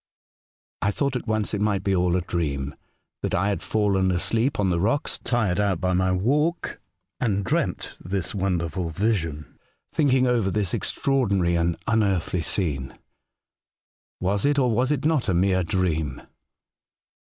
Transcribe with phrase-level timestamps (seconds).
[0.81, 2.73] I thought at once it might be all a dream;
[3.21, 6.79] that I had fallen asleep on the rocks, tired out by my walk,
[7.19, 9.31] and dreamt this wonderful vision.
[9.31, 12.97] I went home full of doubts, thinking over this extraordinary and unearthly scene.
[14.19, 16.23] Was it, or was it not, a mere dream